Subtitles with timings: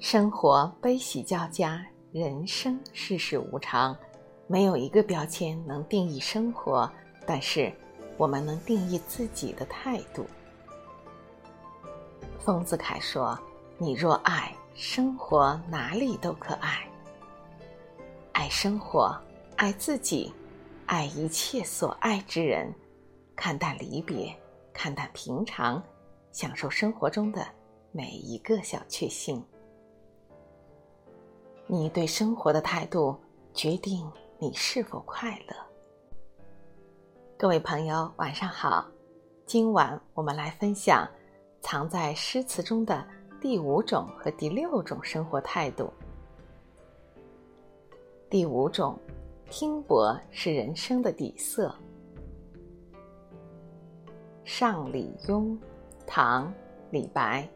[0.00, 3.94] 生活悲喜交加，人生世事无常，
[4.46, 6.90] 没有一个标签能定义生活，
[7.26, 7.70] 但是
[8.16, 10.26] 我们能定义自己的态度。
[12.38, 13.38] 丰子恺说
[13.76, 16.88] ：“你若爱生活，哪里都可爱。
[18.32, 19.14] 爱生活，
[19.56, 20.32] 爱自己，
[20.86, 22.74] 爱一切所爱之人，
[23.36, 24.34] 看淡离别，
[24.72, 25.80] 看淡平常，
[26.32, 27.46] 享受生活中的
[27.92, 29.44] 每一个小确幸。
[31.72, 33.16] 你对生活的态度，
[33.54, 34.04] 决定
[34.40, 35.54] 你是否快乐。”
[37.38, 38.84] 各位朋友，晚上好，
[39.46, 41.08] 今晚我们来分享。
[41.60, 43.06] 藏在诗词中的
[43.40, 45.92] 第五种和第六种生活态度。
[48.28, 48.98] 第五种，
[49.48, 51.72] 拼搏是人生的底色。
[54.42, 55.56] 上李邕，
[56.04, 56.48] 唐·
[56.90, 57.48] 李白。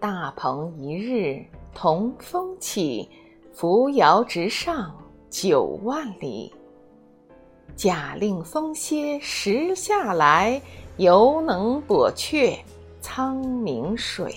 [0.00, 1.44] 大鹏一日
[1.74, 3.08] 同风起，
[3.52, 4.94] 扶摇直上
[5.28, 6.52] 九万里。
[7.76, 10.62] 假令风歇时下来。
[10.96, 12.56] 犹能簸却
[13.00, 14.32] 苍冥水。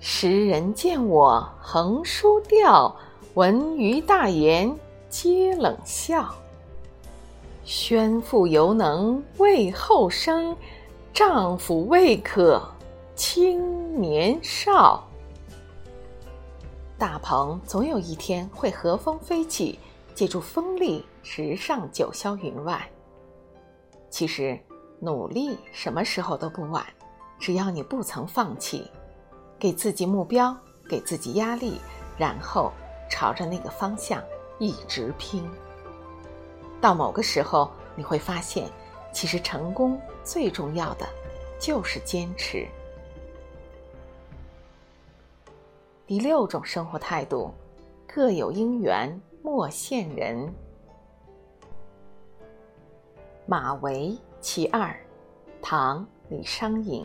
[0.00, 2.96] 时人见我横书调，
[3.34, 4.74] 闻余大言
[5.10, 6.34] 皆冷笑。
[7.64, 10.56] 宣父犹能为后生，
[11.12, 12.62] 丈夫未可
[13.14, 15.06] 轻年少。
[16.98, 19.78] 大鹏总有一天会和风飞起，
[20.14, 22.88] 借助风力直上九霄云外。
[24.10, 24.58] 其实。
[24.98, 26.82] 努力什么时候都不晚，
[27.38, 28.90] 只要你不曾放弃，
[29.58, 30.56] 给自己目标，
[30.88, 31.78] 给自己压力，
[32.16, 32.72] 然后
[33.10, 34.22] 朝着那个方向
[34.58, 35.46] 一直拼。
[36.80, 38.70] 到某个时候，你会发现，
[39.12, 41.06] 其实成功最重要的
[41.60, 42.66] 就是坚持。
[46.06, 47.50] 第六种生活态度，
[48.06, 50.48] 各有因缘莫羡人。
[53.44, 54.16] 马嵬。
[54.38, 54.94] 其二，
[55.60, 57.04] 唐·李商隐。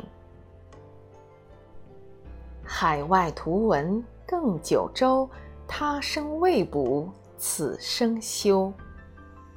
[2.64, 5.28] 海外图闻更九州，
[5.68, 8.72] 他生未卜，此生休。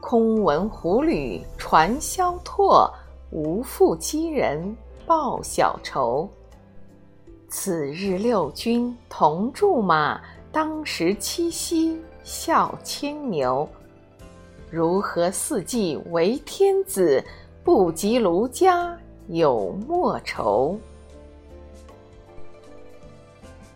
[0.01, 2.91] 空闻虎旅传萧拓，
[3.31, 4.75] 无复击人
[5.05, 6.27] 报小仇。
[7.57, 10.21] 此日六军同驻马，
[10.51, 13.67] 当时七夕笑牵牛。
[14.73, 17.25] 如何四季为天子？
[17.63, 18.99] 不及卢家
[19.29, 20.77] 有莫愁。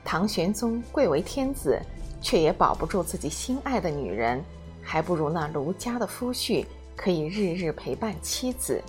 [0.05, 1.81] 唐玄宗贵为天子，
[2.21, 4.45] 却也保不住自己心爱的女人，
[4.83, 8.83] 还不如那卢家的夫婿可以日日陪伴妻子。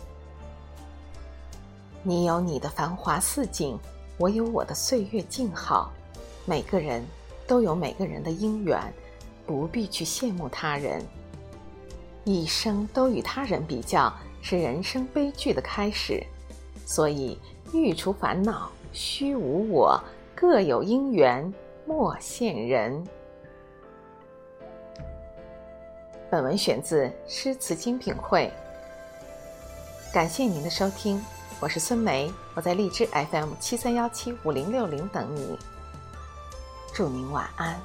[2.02, 3.78] 你有你的繁华似锦，
[4.20, 5.92] 我有我的岁月静好。
[6.46, 7.04] 每个人
[7.48, 8.80] 都有每个人的姻缘，
[9.48, 11.04] 不必去羡慕他人。
[12.26, 14.14] 一生都与他人比较。
[14.42, 16.24] 是人生悲剧的开始，
[16.86, 17.38] 所以
[17.74, 20.02] 欲除烦恼，须无我；
[20.34, 21.54] 各有因缘，
[21.86, 23.06] 莫羡人。
[26.30, 28.50] 本文选自《诗词精品汇》，
[30.14, 31.22] 感谢您的收听，
[31.62, 35.60] 我是孙梅，我在荔枝 FM 七三幺七五零六零等你，
[36.94, 37.78] 祝您晚安。